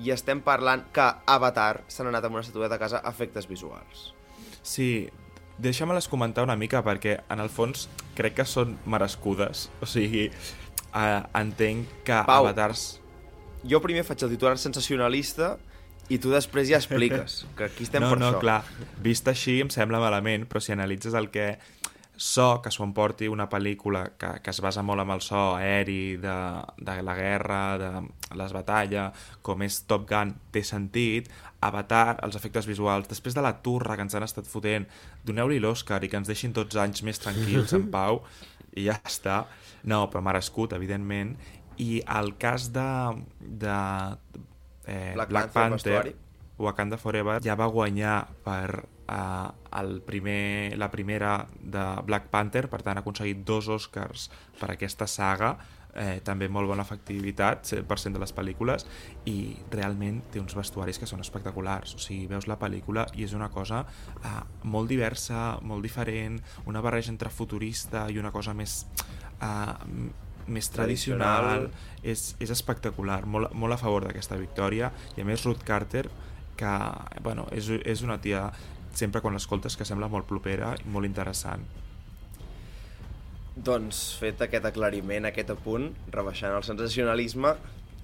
[0.00, 4.14] I estem parlant que Avatar se n'ha anat amb una estatueta a casa, efectes visuals.
[4.62, 5.10] Sí,
[5.58, 9.68] deixa-me-les comentar una mica perquè en el fons crec que són merescudes.
[9.82, 10.30] O sigui,
[10.94, 12.46] eh, entenc que Pau.
[12.46, 13.00] avatars...
[13.68, 15.56] Jo primer faig el titular sensacionalista
[16.10, 18.40] i tu després ja expliques, que aquí estem no, per no, això.
[18.42, 18.62] clar,
[19.02, 21.52] vist així em sembla malament, però si analitzes el que
[22.20, 26.18] so que s'ho emporti una pel·lícula que, que es basa molt amb el so aeri
[26.20, 26.34] de,
[26.76, 31.30] de la guerra, de les batalles, com és Top Gun, té sentit,
[31.64, 34.84] Avatar, els efectes visuals, després de la turra que ens han estat fotent,
[35.24, 38.20] doneu-li l'Oscar i que ens deixin tots anys més tranquils, en pau,
[38.76, 39.46] i ja està.
[39.88, 41.38] No, però merescut, evidentment.
[41.80, 42.88] I el cas de,
[43.40, 43.76] de
[44.84, 46.16] eh, Black Black, Panther, Panther.
[46.60, 49.48] Wakanda Forever ja va guanyar per uh,
[49.80, 54.28] el primer, la primera de Black Panther, per tant ha aconseguit dos Oscars
[54.60, 55.54] per aquesta saga,
[55.94, 58.86] eh, també molt bona efectivitat, 100% de les pel·lícules,
[59.30, 61.96] i realment té uns vestuaris que són espectaculars.
[61.96, 66.40] O sigui, veus la pel·lícula i és una cosa uh, molt diversa, molt diferent,
[66.70, 68.84] una barreja entre futurista i una cosa més...
[69.40, 71.68] Uh, més tradicional,
[72.02, 74.90] és, és espectacular, molt, molt a favor d'aquesta victòria.
[75.16, 76.08] I a més Ruth Carter
[76.60, 78.48] que bueno, és, és una tia
[78.96, 81.64] sempre quan l'escoltes que sembla molt propera i molt interessant.
[83.60, 87.54] Doncs, fet aquest aclariment, aquest apunt, rebaixant el sensacionalisme,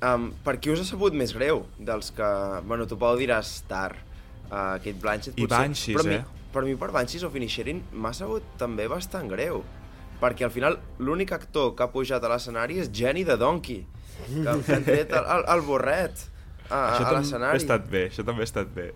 [0.04, 1.64] um, per qui us ha sabut més greu?
[1.78, 2.30] Dels que...
[2.68, 3.92] Bueno, tu Pau diràs Tar,
[4.50, 6.50] uh, Kate Blanchett I Banshees, però a mi, eh?
[6.52, 9.62] per mi per Banshees o Finisherin m'ha sabut també bastant greu
[10.20, 13.82] perquè al final l'únic actor que ha pujat a l'escenari és Jenny de Donkey
[14.26, 16.24] que, que han tret el, el, el borret
[16.70, 18.88] a, Això a també ha l'escenari estat bé, això també ha estat bé.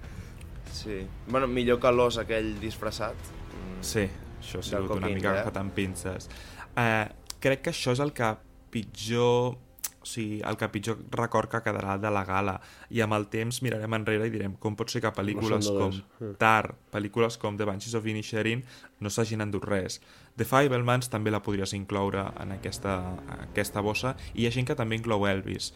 [0.72, 1.02] sí.
[1.28, 3.14] bueno, millor que l'os aquell disfressat
[3.50, 4.02] Mm, Sí,
[4.40, 5.32] això ha sigut una mica eh?
[5.32, 6.28] agafat amb pinces.
[6.76, 7.06] Eh,
[7.40, 8.28] crec que això és el que
[8.70, 9.56] pitjor
[10.00, 12.54] o sigui, el que pitjor record que quedarà de la gala
[12.88, 15.98] i amb el temps mirarem enrere i direm com pot ser que pel·lícules No com
[15.98, 16.38] dolents.
[16.40, 18.64] Tar, pel·lícules com The Banshees of Inisherin
[19.00, 20.00] no s'hagin endut res.
[20.36, 22.94] The Fablemans també la podries incloure en aquesta,
[23.42, 25.74] aquesta bossa i hi ha gent que també inclou Elvis.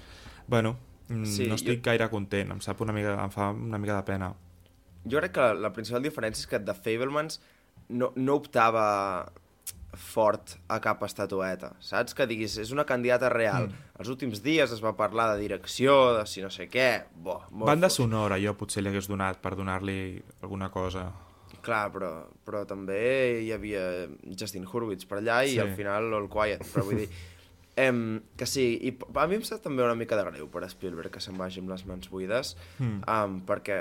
[0.49, 0.77] Bueno,
[1.09, 3.97] mm, Sí, no estic jo- gaire content, em sap una mica, em fa una mica
[3.97, 4.33] de pena.
[5.05, 7.41] Jo crec que la, la principal diferència és que The Fablemans
[7.91, 9.31] no, no optava
[10.01, 12.15] fort a cap estatueta, saps?
[12.15, 13.69] Que diguis, és una candidata real.
[13.69, 13.91] Mm.
[14.01, 16.89] Els últims dies es va parlar de direcció, de si no sé què...
[17.15, 18.01] Bo, Banda fluix.
[18.03, 21.09] sonora jo potser li hagués donat per donar-li alguna cosa.
[21.65, 22.11] Clar, però,
[22.45, 22.99] però també
[23.47, 23.85] hi havia
[24.37, 25.61] Justin Hurwitz per allà i Sí.
[25.63, 27.09] al final All Quiet, però vull dir...
[27.75, 31.11] Em, que sí, i a mi em sap també una mica de greu per Spielberg
[31.11, 33.01] que se'n vagi amb les mans buides, mm.
[33.11, 33.81] um, perquè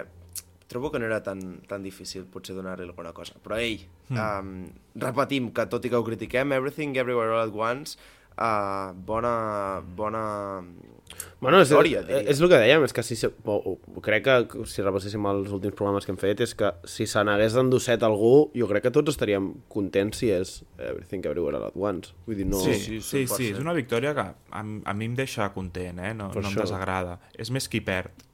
[0.73, 3.37] trobo que no era tan, tan difícil potser donar-li alguna cosa.
[3.45, 4.17] Però ell, mm.
[4.17, 4.65] um,
[5.05, 7.95] repetim que tot i que ho critiquem, Everything Everywhere All at Once,
[8.33, 9.37] uh, bona,
[9.95, 10.25] bona
[11.39, 12.31] Bueno, és, història, és, diria.
[12.31, 15.51] és el que dèiem, és que si, se- o, o, crec que si repasséssim els
[15.53, 18.91] últims programes que hem fet, és que si se n'hagués endosset algú, jo crec que
[18.95, 22.15] tots estaríem contents si és Everything Everywhere All at Once.
[22.25, 22.61] Vull dir, no...
[22.63, 23.51] Sí, sí, sí, sí, 100%.
[23.51, 26.15] és una victòria que a, a mi em deixa content, eh?
[26.17, 26.65] no, Per no em això.
[26.65, 27.19] desagrada.
[27.37, 28.25] És més qui perd.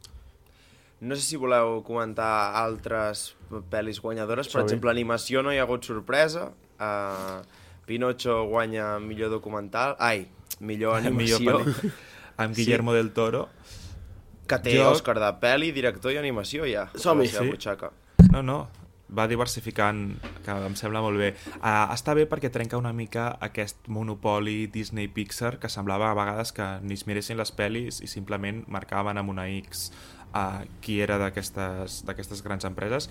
[1.01, 3.35] No sé si voleu comentar altres
[3.71, 4.49] pel·lis guanyadores.
[4.51, 6.49] Per exemple, animació no hi ha hagut sorpresa.
[6.79, 7.39] Uh,
[7.87, 9.95] Pinocho guanya millor documental.
[9.99, 10.27] Ai,
[10.59, 11.39] millor animació.
[11.39, 11.93] Millor pel·li.
[12.39, 13.47] Amb Guillermo del Toro.
[14.49, 16.87] que té Jo- Òscar de pel·li, director i animació ja.
[16.95, 17.27] Som-hi.
[17.27, 17.45] Sí.
[17.51, 17.91] butxaca.
[18.31, 18.67] No, no,
[19.13, 21.35] va diversificant, que em sembla molt bé.
[21.59, 26.65] Uh, està bé perquè trenca una mica aquest monopoli Disney-Pixar que semblava a vegades que
[26.81, 29.91] ni es miressin les pel·lis i simplement marcaven amb una X
[30.33, 33.09] uh, qui era d'aquestes d'aquestes grans empreses.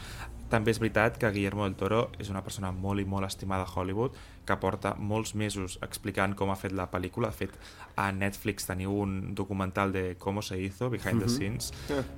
[0.49, 3.69] També és veritat que Guillermo del Toro és una persona molt i molt estimada a
[3.69, 4.17] Hollywood
[4.49, 7.29] que porta molts mesos explicant com ha fet la pel·lícula.
[7.29, 7.59] De fet,
[8.01, 11.73] a Netflix teniu un documental de com se hizo, Behind the Scenes.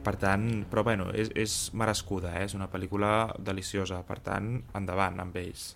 [0.04, 2.46] Per tant, però bueno, és, és merescuda, eh?
[2.46, 4.04] és una pel·lícula deliciosa.
[4.06, 5.72] Per tant, endavant amb ells.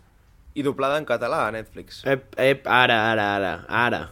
[0.55, 2.05] I doblada en català a Netflix.
[2.07, 4.05] Ep, ep, ara, ara, ara, ara.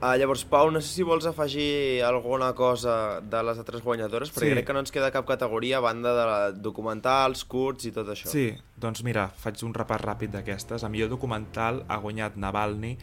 [0.00, 4.46] Uh, llavors, Pau, no sé si vols afegir alguna cosa de les altres guanyadores, perquè
[4.48, 4.52] Sí.
[4.54, 8.26] crec que no ens queda cap categoria a banda de documentals, curts i tot això.
[8.32, 10.84] Sí, doncs mira, faig un repàs ràpid d'aquestes.
[10.84, 12.96] A millor documental ha guanyat Navalny,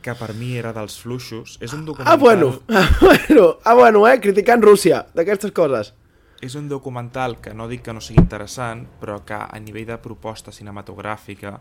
[0.00, 1.58] que per mi era dels fluixos.
[1.60, 2.14] És un documental...
[2.14, 5.92] Ah, bueno, ah, bueno, ah, bueno, eh, criticant Rússia, d'aquestes coses.
[6.40, 9.98] És un documental que no dic que no sigui interessant, però que a nivell de
[9.98, 11.60] proposta cinematogràfica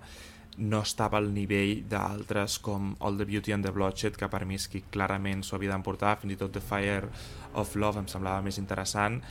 [0.58, 4.60] no estava al nivell d'altres com All the Beauty and the Bloodshed, que per mi
[4.60, 7.08] és qui clarament s'ho havia d'emportar, fins i tot The Fire
[7.56, 9.22] of Love em semblava més interessant,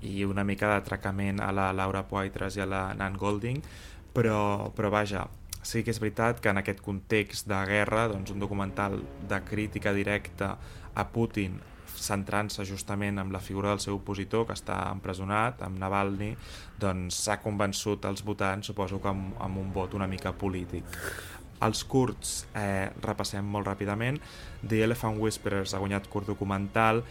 [0.00, 3.60] i una mica d'atracament a la Laura Poitras i a la Nan Golding,
[4.14, 5.26] però, però vaja,
[5.62, 8.96] sí que és veritat que en aquest context de guerra, doncs un documental
[9.28, 10.54] de crítica directa
[10.94, 11.60] a Putin
[11.96, 16.34] centrant-se justament amb la figura del seu opositor que està empresonat, amb Navalny,
[16.80, 20.84] doncs s'ha convençut els votants, suposo que amb, amb un vot una mica polític.
[21.60, 24.20] Els curts, eh, repassem molt ràpidament.
[24.66, 27.02] The Elephant Whisperers ha guanyat curt documental.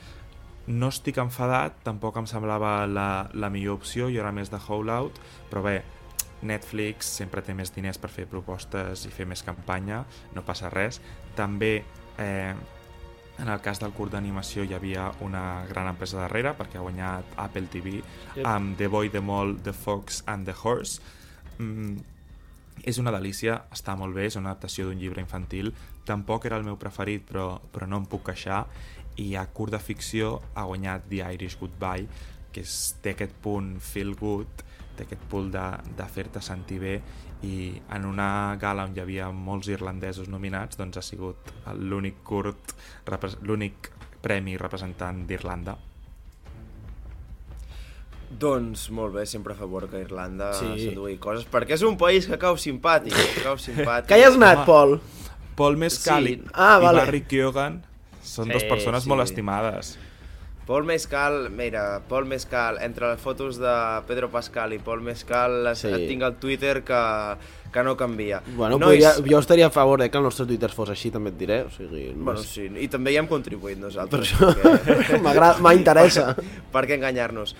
[0.67, 5.21] No estic enfadat, tampoc em semblava la, la millor opció, jo era més de Howlout,
[5.49, 5.77] però bé,
[6.41, 10.03] Netflix sempre té més diners per fer propostes i fer més campanya,
[10.35, 11.01] no passa res.
[11.35, 11.73] També
[12.17, 12.53] eh,
[13.41, 17.35] en el cas del curt d'animació hi havia una gran empresa darrere perquè ha guanyat
[17.39, 18.45] Apple TV Yep.
[18.45, 21.01] amb The Boy, The Mole, The Fox and The Horse.
[21.57, 21.97] Mm,
[22.87, 25.73] és una delícia, està molt bé, és una adaptació d'un llibre infantil.
[26.07, 28.65] Tampoc era el meu preferit, però, però no em puc queixar.
[29.19, 32.07] I a curt de ficció ha guanyat The Irish Goodbye,
[32.59, 34.63] que és, té aquest punt feel good,
[34.99, 36.95] té aquest punt de, de fer-te sentir bé
[37.47, 42.73] i en una gala on hi havia molts irlandesos nominats doncs ha sigut l'únic curt
[43.47, 45.77] l'únic premi representant d'Irlanda
[48.39, 50.67] Doncs molt bé, sempre a favor que Irlanda Sí.
[50.83, 54.05] s'endugui coses, perquè és un país que cau simpàtic, que cau simpàtic.
[54.11, 54.65] Que hi has anat, Home.
[54.67, 54.99] Pol?
[55.57, 56.33] Paul Mescal Sí.
[56.33, 56.99] i, Ah, i vale.
[57.05, 57.79] Barry Keoghan
[58.21, 59.09] són Sí, dues persones sí.
[59.09, 59.97] molt estimades
[60.69, 63.73] Paul Mescal, mira, Paul Mescal, entre les fotos de
[64.05, 65.89] Pedro Pascal i Paul Mescal, les, Sí.
[66.07, 66.99] tinc el Twitter que,
[67.73, 68.43] que no canvia.
[68.55, 71.31] Bueno, Nois, podria, jo estaria a favor de que el nostre Twitter fos així, també
[71.33, 71.57] et diré.
[71.63, 74.29] O sigui, no Bueno, és- sí, i també hi hem contribuït per nosaltres.
[74.35, 76.35] això perquè- m'agrada- m'interessa.
[76.71, 77.55] per què enganyar-nos?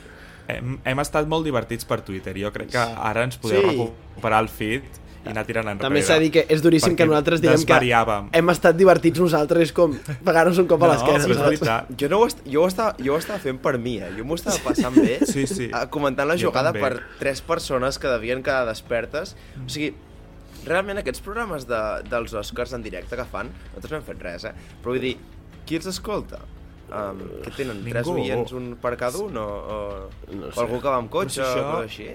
[0.47, 2.35] hem, hem estat molt divertits per Twitter.
[2.37, 3.67] Jo crec que ara ens podeu Sí.
[3.69, 4.83] recuperar el feed
[5.25, 5.84] i anar tirant enrere.
[5.84, 9.73] També s'ha de dir que és duríssim que nosaltres diguem que hem estat divertits nosaltres
[9.75, 11.17] com pegar-nos un cop a No, l'esquena.
[11.19, 11.43] és saps?
[11.45, 11.89] veritat.
[11.99, 14.12] Jo, no ho, est jo, ho estava, jo ho estava fent per mi, eh?
[14.17, 15.65] Jo m'ho estava passant bé Sí, sí.
[15.73, 16.79] eh, comentant la Jo jugada també.
[16.82, 19.36] per tres persones que devien quedar despertes.
[19.65, 19.91] O sigui,
[20.65, 24.45] realment aquests programes de, dels Oscars en directe que fan, nosaltres no hem fet res,
[24.45, 24.53] eh?
[24.82, 25.17] Però vull dir,
[25.65, 26.39] qui els escolta?
[26.89, 27.84] Um, què tenen?
[27.86, 28.23] Tres Ningú.
[28.23, 29.36] oients, un per cada un?
[29.38, 30.60] O, o, No o sé.
[30.63, 32.08] algú que va amb cotxe No sé, o així?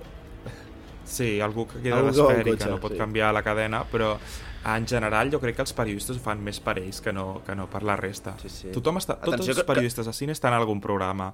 [1.04, 2.98] Sí, algú que queda Algú que no pot sí.
[2.98, 4.16] canviar la cadena, però
[4.64, 7.54] en general jo crec que els periodistes ho fan més per ells que no, que
[7.54, 8.34] no per la resta.
[8.40, 8.70] Sí, sí.
[8.72, 11.32] Tothom està, tots Atenció els que- que- periodistes de cine estan en algun programa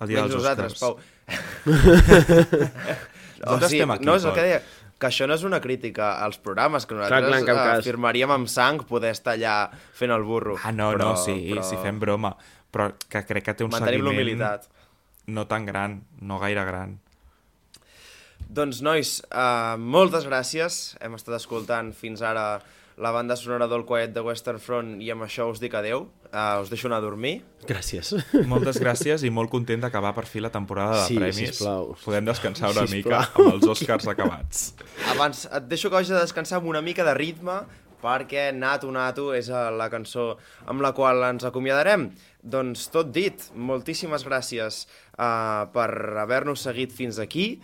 [0.00, 0.80] el dia Menys dels nosaltres, Oscars.
[0.80, 0.98] Pau.
[3.38, 4.60] Nosaltres estem aquí, no, és el que deia,
[4.98, 7.84] que això no és una crítica als programes, que nosaltres clar, cap eh, cas.
[7.86, 10.56] firmaríem amb sang poder estar allà fent el burro.
[10.64, 11.62] Ah, no, però, no, sí, però...
[11.62, 12.32] sí fem broma.
[12.74, 14.66] Però que crec que té un Mantenim seguiment l'humilitat.
[15.26, 16.98] no tan gran, no gaire gran.
[18.48, 20.96] Doncs, nois, uh, moltes gràcies.
[21.04, 22.62] Hem estat escoltant fins ara
[22.98, 26.06] la banda sonora del Quiet de Western Front i amb això us dic adeu.
[26.32, 27.42] Uh, us deixo anar a dormir.
[27.68, 28.14] Gràcies.
[28.50, 31.52] Moltes gràcies i molt content d'acabar per fi la temporada de Sí, premis.
[31.54, 31.92] sisplau.
[32.04, 32.96] Podem descansar una Sisplau.
[32.96, 34.72] mica amb els Oscars acabats.
[35.12, 37.60] Abans et deixo que de descansar amb una mica de ritme
[38.02, 42.08] perquè Nato Nato és eh, la cançó amb la qual ens acomiadarem.
[42.42, 44.86] Doncs tot dit, moltíssimes gràcies
[45.18, 45.88] uh, per
[46.22, 47.58] haver-nos seguit fins aquí.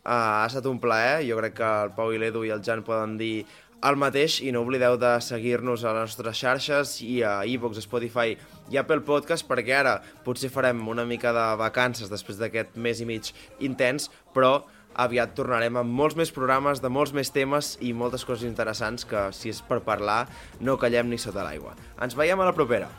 [0.00, 2.84] Uh, ha estat un plaer, jo crec que el Pau i l'Edu i el Jan
[2.86, 3.44] poden dir
[3.84, 8.34] el mateix i no oblideu de seguir-nos a les nostres xarxes i a iVox, Spotify
[8.72, 13.08] i Apple Podcast perquè ara potser farem una mica de vacances després d'aquest mes i
[13.08, 14.60] mig intens, però
[15.00, 19.28] aviat tornarem amb molts més programes, de molts més temes i moltes coses interessants que,
[19.32, 20.26] si és per parlar,
[20.60, 21.76] no callem ni sota l'aigua.
[22.02, 22.90] Ens veiem a la propera.